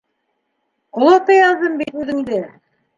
Ҡолата 0.99 1.37
яҙҙым 1.39 1.79
бит 1.85 2.05
үҙеңде! 2.05 2.45